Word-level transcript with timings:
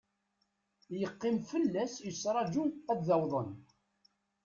Yeqqim 0.99 1.37
fell-as 1.49 1.93
yettraju 2.05 2.63
ad 2.91 2.99
d-awḍen. 3.05 3.49